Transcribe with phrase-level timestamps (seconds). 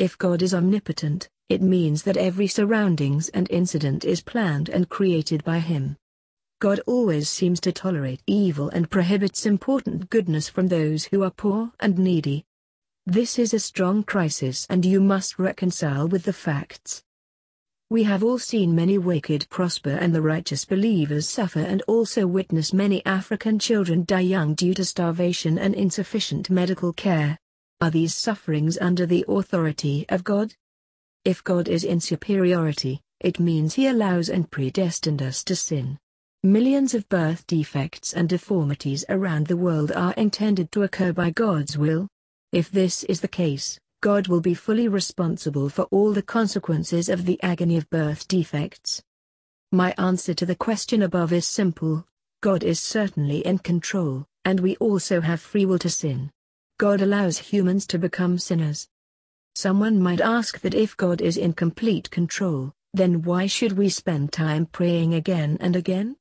[0.00, 5.44] If God is omnipotent, it means that every surroundings and incident is planned and created
[5.44, 5.98] by Him.
[6.58, 11.72] God always seems to tolerate evil and prohibits important goodness from those who are poor
[11.80, 12.46] and needy.
[13.04, 17.02] This is a strong crisis and you must reconcile with the facts.
[17.90, 22.72] We have all seen many wicked prosper and the righteous believers suffer and also witness
[22.72, 27.38] many African children die young due to starvation and insufficient medical care.
[27.82, 30.54] Are these sufferings under the authority of God?
[31.24, 35.98] If God is in superiority, it means he allows and predestined us to sin.
[36.42, 41.78] Millions of birth defects and deformities around the world are intended to occur by God's
[41.78, 42.06] will.
[42.52, 47.24] If this is the case, God will be fully responsible for all the consequences of
[47.24, 49.02] the agony of birth defects.
[49.72, 52.06] My answer to the question above is simple.
[52.42, 56.30] God is certainly in control, and we also have free will to sin.
[56.80, 58.88] God allows humans to become sinners,
[59.54, 64.32] Someone might ask that if God is in complete control, then why should we spend
[64.32, 66.16] time praying again and again?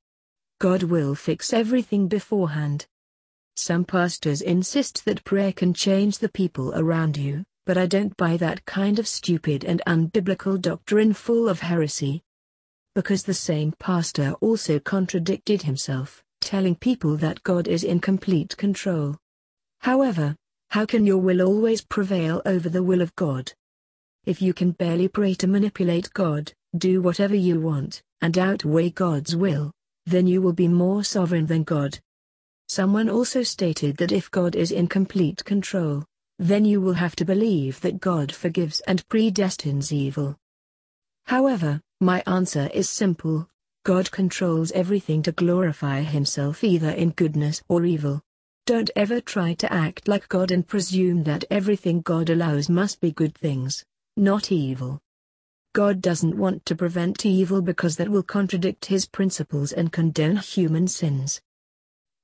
[0.60, 2.86] God will fix everything beforehand.
[3.56, 8.36] Some pastors insist that prayer can change the people around you, but I don't buy
[8.36, 12.22] that kind of stupid and unbiblical doctrine full of heresy.
[12.96, 19.16] Because the same pastor also contradicted himself, telling people that God is in complete control.
[19.80, 20.36] However,
[20.70, 23.52] how can your will always prevail over the will of God?
[24.26, 29.36] If you can barely pray to manipulate God, do whatever you want, and outweigh God's
[29.36, 29.72] will,
[30.06, 32.00] then you will be more sovereign than God.
[32.68, 36.06] Someone also stated that if God is in complete control,
[36.38, 40.38] then you will have to believe that God forgives and predestines evil.
[41.26, 43.48] However, my answer is simple
[43.86, 48.22] God controls everything to glorify Himself either in goodness or evil.
[48.70, 53.12] Don't ever try to act like God and presume that everything God allows must be
[53.12, 53.84] good things,
[54.16, 55.00] not evil.
[55.74, 60.88] God doesn't want to prevent evil because that will contradict his principles and condone human
[60.88, 61.42] sins.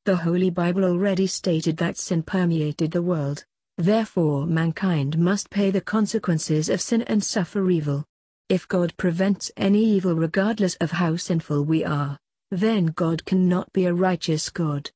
[0.06, 3.44] The Holy Bible already stated that sin permeated the world,
[3.80, 8.06] therefore mankind must pay the consequences of sin and suffer evil.
[8.50, 12.20] If God prevents any evil regardless of how sinful we are,
[12.52, 14.92] then God cannot be a righteous God.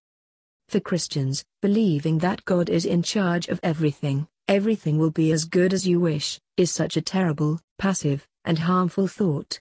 [0.69, 5.73] For Christians, believing that God is in charge of everything, everything will be as good
[5.73, 9.59] as you wish, is such a terrible, passive, and harmful thought.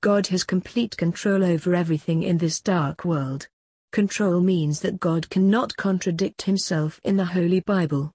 [0.00, 3.48] God has complete control over everything in this dark world.
[3.90, 8.12] Control means that God cannot contradict himself in the Holy Bible.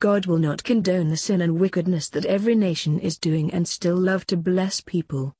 [0.00, 3.96] God will not condone the sin and wickedness that every nation is doing and still
[3.96, 5.34] love to bless people.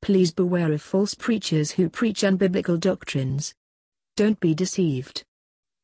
[0.00, 3.52] Please beware of false preachers who preach unbiblical doctrines.
[4.14, 5.24] Don't be deceived.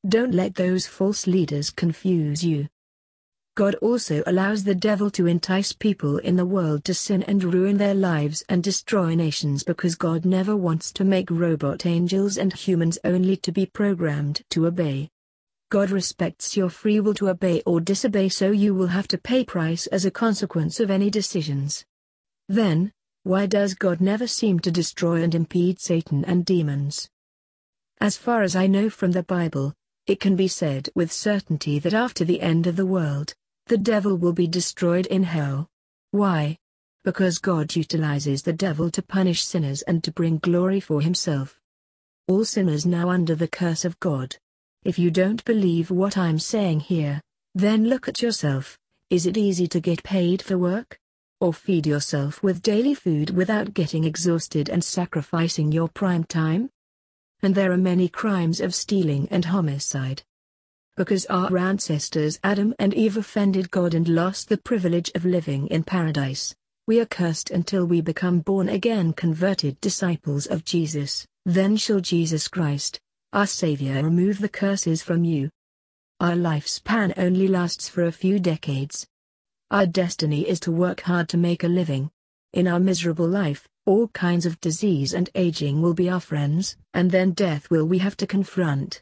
[0.09, 2.69] Don't let those false leaders confuse you.
[3.57, 7.79] God also allows the devil to entice people in the world to sin and ruin
[7.79, 12.99] their lives and destroy nations because God never wants to make robot angels and humans
[13.03, 15.09] only to be programmed to obey.
[15.71, 19.43] God respects your free will to obey or disobey so you will have to pay
[19.43, 21.85] price as a consequence of any decisions.
[22.49, 22.93] Then,
[23.25, 27.09] why does God never seem to destroy and impede Satan and demons?
[28.01, 29.75] As far as I know from the Bible,
[30.07, 33.35] it can be said with certainty that after the end of the world,
[33.67, 35.69] the devil will be destroyed in hell.
[36.13, 36.59] Why?
[37.05, 41.59] Because God utilizes the devil to punish sinners and to bring glory for himself.
[42.29, 44.37] All sinners now under the curse of God.
[44.85, 47.21] If you don't believe what I'm saying here,
[47.55, 48.79] then look at yourself.
[49.11, 50.99] Is it easy to get paid for work?
[51.41, 56.71] Or feed yourself with daily food without getting exhausted and sacrificing your prime time?
[57.47, 60.21] And there are many crimes of stealing and homicide.
[60.97, 65.85] Because our ancestors Adam and Eve offended God and lost the privilege of living in
[65.85, 66.57] paradise,
[66.89, 72.99] we are cursed until we become born-again converted disciples of Jesus, then shall Jesus Christ,
[73.33, 75.49] our Savior remove the curses from you.
[76.19, 79.07] Our lifespan only lasts for a few decades.
[79.71, 82.11] Our destiny is to work hard to make a living.
[82.55, 87.11] In our miserable life, all kinds of disease and aging will be our friends, and
[87.11, 89.01] then death will we have to confront.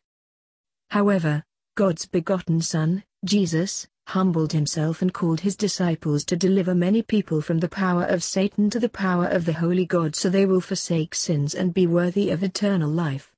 [0.91, 1.43] However,
[1.75, 7.59] God's begotten Son, Jesus, humbled himself and called his disciples to deliver many people from
[7.59, 11.15] the power of Satan to the power of the Holy God so they will forsake
[11.15, 13.33] sins and be worthy of eternal life.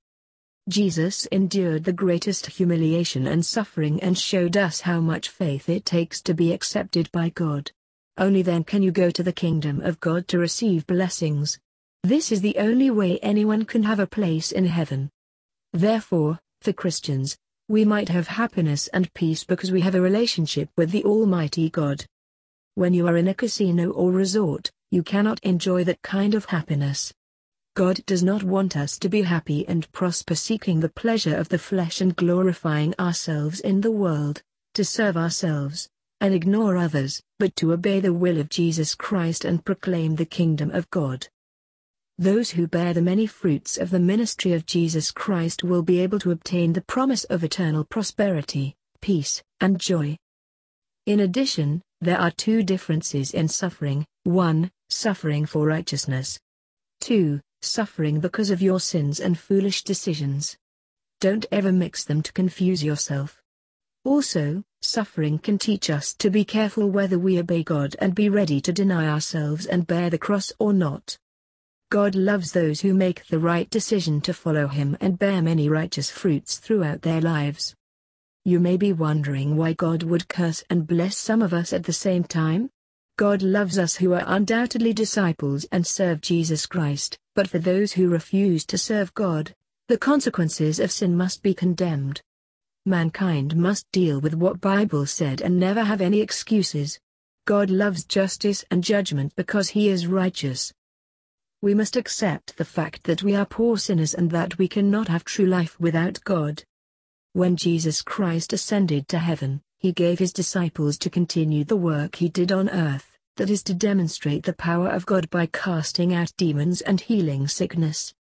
[0.68, 6.20] Jesus endured the greatest humiliation and suffering and showed us how much faith it takes
[6.22, 7.70] to be accepted by God.
[8.18, 11.58] Only then can you go to the kingdom of God to receive blessings.
[12.02, 15.10] This is the only way anyone can have a place in heaven.
[15.74, 17.36] Therefore, for Christians,
[17.68, 22.06] we might have happiness and peace because we have a relationship with the Almighty God.
[22.74, 27.12] When you are in a casino or resort, you cannot enjoy that kind of happiness.
[27.74, 31.58] God does not want us to be happy and prosper seeking the pleasure of the
[31.58, 34.42] flesh and glorifying ourselves in the world,
[34.72, 35.90] to serve ourselves,
[36.20, 40.70] and ignore others, but to obey the will of Jesus Christ and proclaim the kingdom
[40.70, 41.28] of God.
[42.18, 46.18] Those who bear the many fruits of the ministry of Jesus Christ will be able
[46.20, 50.16] to obtain the promise of eternal prosperity, peace, and joy.
[51.04, 54.70] In addition, there are two differences in suffering 1.
[54.88, 56.38] Suffering for righteousness.
[57.00, 57.40] 2.
[57.60, 60.56] Suffering because of your sins and foolish decisions.
[61.20, 63.42] Don't ever mix them to confuse yourself.
[64.04, 68.60] Also, suffering can teach us to be careful whether we obey God and be ready
[68.60, 71.16] to deny ourselves and bear the cross or not.
[71.90, 76.10] God loves those who make the right decision to follow Him and bear many righteous
[76.10, 77.74] fruits throughout their lives.
[78.44, 81.92] You may be wondering why God would curse and bless some of us at the
[81.92, 82.70] same time?
[83.18, 88.08] God loves us who are undoubtedly disciples and serve Jesus Christ, but for those who
[88.08, 89.54] refuse to serve God,
[89.88, 92.20] the consequences of sin must be condemned.
[92.86, 96.98] Mankind must deal with what Bible said and never have any excuses.
[97.44, 100.72] God loves justice and judgment because he is righteous
[101.62, 105.24] we must accept the fact that we are poor sinners and that we cannot have
[105.24, 106.62] true life without God.
[107.32, 112.28] When Jesus Christ ascended to heaven, he gave his disciples to continue the work he
[112.28, 116.82] did on earth, that is to demonstrate the power of God by casting out demons
[116.82, 118.14] and healing sickness.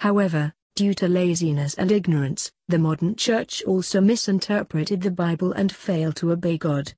[0.00, 6.16] However, due to laziness and ignorance, the modern church also misinterpreted the Bible and failed
[6.16, 6.92] to obey God.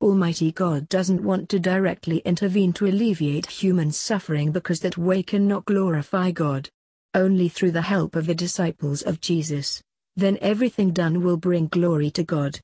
[0.00, 5.66] Almighty God doesn't want to directly intervene to alleviate human suffering because that way cannot
[5.66, 6.70] glorify God.
[7.12, 9.82] Only through the help of the disciples of Jesus.
[10.16, 12.60] Then everything done will bring glory to God.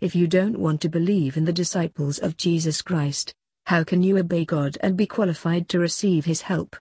[0.00, 3.32] If you don't want to believe in the disciples of Jesus Christ,
[3.66, 6.76] how can you obey God and be qualified to receive His help?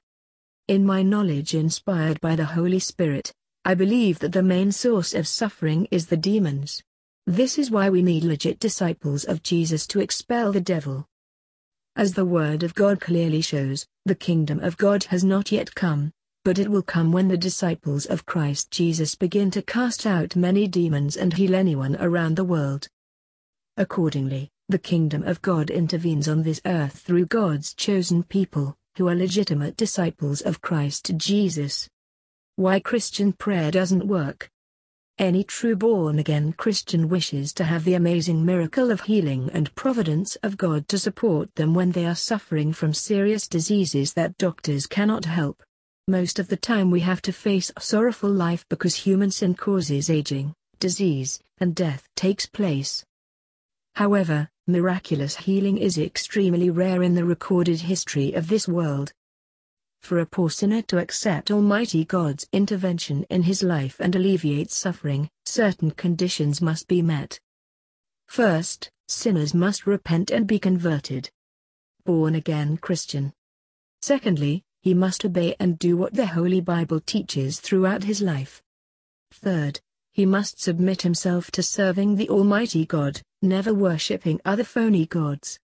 [0.67, 3.31] In my knowledge inspired by the Holy Spirit,
[3.63, 6.83] I believe that the main source of suffering is the demons.
[7.25, 11.05] This is why we need legit disciples of Jesus to expel the devil.
[11.95, 16.11] As the Word of God clearly shows, the kingdom of God has not yet come,
[16.43, 20.67] but it will come when the disciples of Christ Jesus begin to cast out many
[20.67, 22.89] demons and heal anyone around the world.
[23.77, 29.15] Accordingly, the kingdom of God intervenes on this earth through God's chosen people, who are
[29.15, 31.87] legitimate disciples of Christ Jesus.
[32.55, 34.49] Why Christian prayer doesn't work.
[35.19, 40.57] Any true born-again Christian wishes to have the amazing miracle of healing and providence of
[40.57, 45.63] God to support them when they are suffering from serious diseases that doctors cannot help.
[46.07, 50.09] Most of the time we have to face a sorrowful life because human sin causes
[50.09, 53.03] aging, disease, and death takes place.
[53.95, 59.13] However, miraculous healing is extremely rare in the recorded history of this world.
[60.01, 65.29] For a poor sinner to accept Almighty God's intervention in his life and alleviate suffering,
[65.45, 67.39] certain conditions must be met.
[68.27, 71.29] First, sinners must repent and be converted.
[72.05, 73.33] Born again Christian.
[74.01, 78.61] Secondly, he must obey and do what the Holy Bible teaches throughout his life.
[79.31, 79.81] Third,
[80.17, 85.59] he must submit himself to serving the Almighty God, never worshipping other phony gods.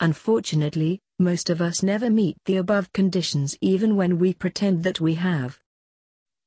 [0.00, 5.14] Unfortunately, most of us never meet the above conditions even when we pretend that we
[5.14, 5.56] have.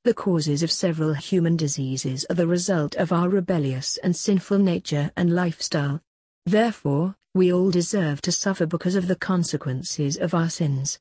[0.03, 5.09] The causes of several human diseases are the result of our rebellious and sinful nature
[5.15, 6.01] and lifestyle.
[6.45, 10.99] Therefore, we all deserve to suffer because of the consequences of our sins.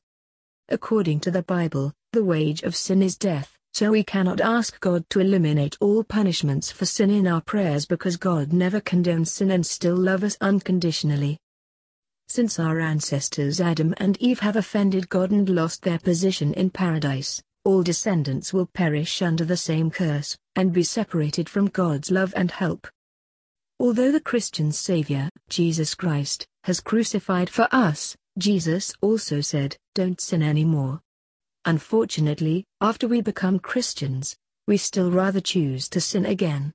[0.69, 5.03] According to the Bible, the wage of sin is death, so we cannot ask God
[5.09, 9.65] to eliminate all punishments for sin in our prayers because God never condones sin and
[9.65, 11.39] still loves us unconditionally.
[12.27, 17.41] Since our ancestors Adam and Eve have offended God and lost their position in paradise,
[17.65, 22.51] all descendants will perish under the same curse, and be separated from God's love and
[22.51, 22.87] help.
[23.79, 30.43] Although the Christian Savior, Jesus Christ, has crucified for us, Jesus also said, Don't sin
[30.43, 31.01] anymore.
[31.65, 34.35] Unfortunately, after we become Christians,
[34.67, 36.73] we still rather choose to sin again.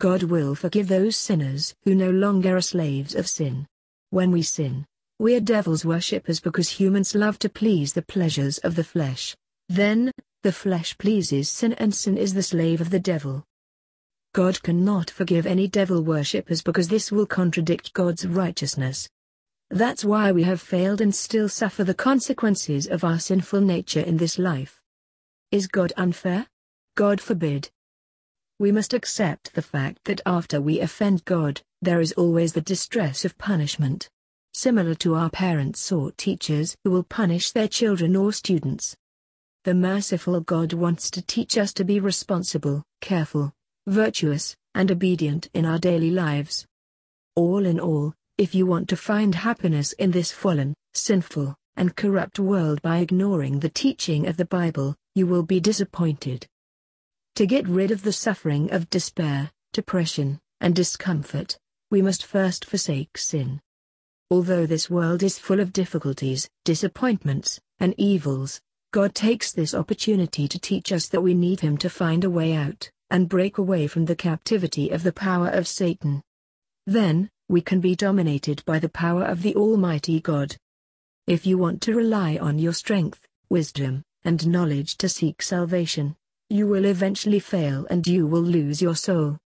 [0.00, 3.66] God will forgive those sinners who no longer are slaves of sin.
[4.10, 4.84] When we sin,
[5.20, 9.36] we are devil's worshippers because humans love to please the pleasures of the flesh.
[9.68, 10.10] Then,
[10.42, 13.44] the flesh pleases sin and sin is the slave of the devil.
[14.34, 19.08] God cannot forgive any devil worshippers because this will contradict God's righteousness.
[19.72, 24.18] That's why we have failed and still suffer the consequences of our sinful nature in
[24.18, 24.78] this life.
[25.50, 26.46] Is God unfair?
[26.94, 27.70] God forbid.
[28.58, 33.24] We must accept the fact that after we offend God, there is always the distress
[33.24, 34.10] of punishment.
[34.54, 38.94] similar to our parents or teachers who will punish their children or students.
[39.64, 43.52] The merciful God wants to teach us to be responsible, careful,
[43.86, 46.66] virtuous, and obedient in our daily lives.
[47.34, 52.40] All in all, if you want to find happiness in this fallen, sinful, and corrupt
[52.40, 56.44] world by ignoring the teaching of the Bible, you will be disappointed.
[57.36, 61.56] To get rid of the suffering of despair, depression, and discomfort,
[61.92, 63.60] we must first forsake sin.
[64.28, 68.60] Although this world is full of difficulties, disappointments, and evils,
[68.92, 72.54] God takes this opportunity to teach us that we need Him to find a way
[72.54, 76.22] out, and break away from the captivity of the power of Satan.
[76.88, 80.56] Then, we can be dominated by the power of the Almighty God.
[81.26, 86.16] If you want to rely on your strength, wisdom, and knowledge to seek salvation,
[86.48, 89.38] you will eventually fail and you will lose your soul.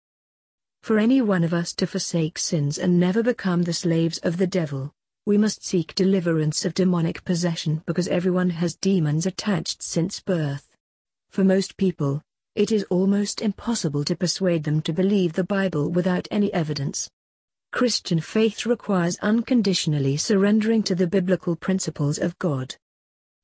[0.83, 4.47] For any one of us to forsake sins and never become the slaves of the
[4.47, 4.93] devil,
[5.25, 10.69] we must seek deliverance of demonic possession because everyone has demons attached since birth.
[11.31, 12.23] For most people,
[12.55, 17.11] it is almost impossible to persuade them to believe the Bible without any evidence.
[17.76, 22.75] Christian faith requires unconditionally surrendering to the biblical principles of God.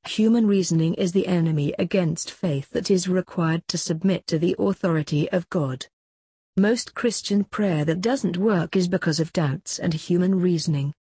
[0.09, 5.31] Human reasoning is the enemy against faith that is required to submit to the authority
[5.33, 5.85] of God.
[6.57, 10.95] Most Christian prayer that doesn't work is because of doubts and human reasoning.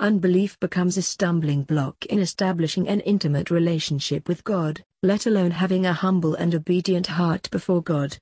[0.00, 5.86] Unbelief becomes a stumbling block in establishing an intimate relationship with God, let alone having
[5.86, 8.18] a humble and obedient heart before God.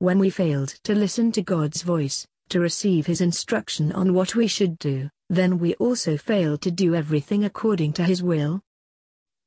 [0.00, 4.46] When we failed to listen to God's voice, to receive His instruction on what we
[4.46, 8.60] should do, then we also fail to do everything according to His will.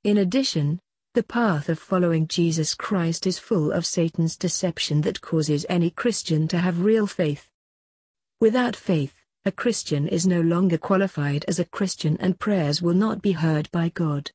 [0.03, 0.79] In addition,
[1.13, 6.47] the path of following Jesus Christ is full of Satan's deception that causes any Christian
[6.49, 7.49] to have real faith.
[8.39, 13.21] Without faith, a Christian is no longer qualified as a Christian and prayers will not
[13.21, 14.31] be heard by God.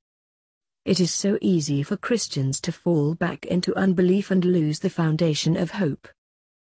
[0.84, 5.56] It is so easy for Christians to fall back into unbelief and lose the foundation
[5.56, 6.08] of hope.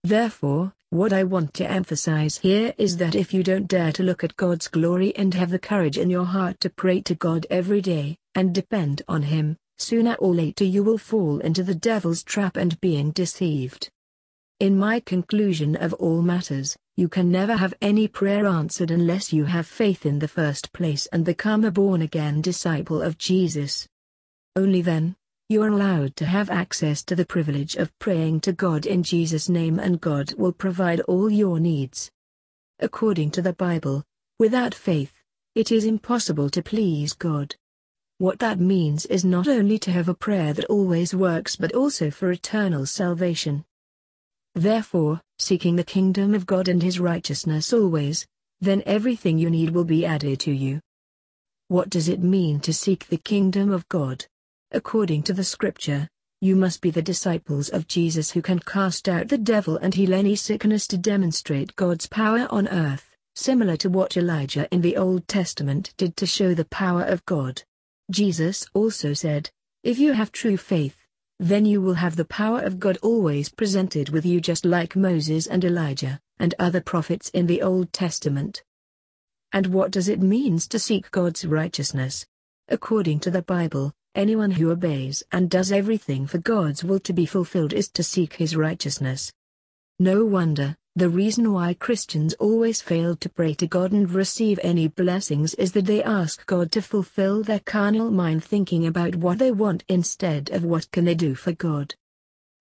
[0.07, 4.23] Therefore, what I want to emphasize here is that if you don't dare to look
[4.23, 7.81] at God's glory and have the courage in your heart to pray to God every
[7.81, 12.57] day, and depend on Him, sooner or later you will fall into the devil's trap
[12.57, 13.91] and being deceived.
[14.61, 19.45] In my conclusion of all matters, you can never have any prayer answered unless you
[19.47, 23.89] have faith in the first place and become a born-again disciple of Jesus.
[24.55, 25.17] Only then,
[25.49, 29.49] you are allowed to have access to the privilege of praying to God in Jesus'
[29.49, 32.11] name and God will provide all your needs.
[32.81, 34.03] According to the Bible,
[34.41, 35.13] without faith,
[35.55, 37.55] it is impossible to please God.
[38.19, 42.11] What that means is not only to have a prayer that always works but also
[42.11, 43.65] for eternal salvation.
[44.57, 48.27] Therefore, seeking the kingdom of God and his righteousness always,
[48.61, 50.81] then everything you need will be added to you.
[51.69, 54.27] What does it mean to seek the kingdom of God?
[54.77, 56.07] According to the scripture,
[56.43, 60.13] you must be the disciples of Jesus who can cast out the devil and heal
[60.13, 65.27] any sickness to demonstrate God's power on earth, similar to what Elijah in the Old
[65.29, 67.63] Testament did to show the power of God.
[68.11, 69.49] Jesus also said,
[69.83, 70.99] If you have true faith,
[71.41, 75.47] then you will have the power of God always presented with you just like Moses
[75.47, 78.63] and Elijah, and other prophets in the Old Testament.
[79.55, 82.27] And what does it mean to seek God's righteousness?
[82.69, 87.27] According to the Bible, anyone who obeys and does everything for God's will to be
[87.27, 89.33] fulfilled is to seek his righteousness.
[89.99, 94.89] No wonder, the reason why Christians always fail to pray to God and receive any
[94.89, 99.53] blessings is that they ask God to fulfill their carnal mind thinking about what they
[99.53, 101.95] want instead of what can they do for God.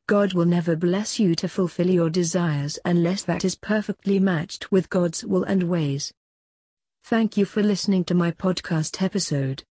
[0.07, 4.89] God will never bless you to fulfill your desires unless that is perfectly matched with
[4.89, 6.13] God's will and ways.
[7.05, 9.63] Thank you for listening to my podcast episode.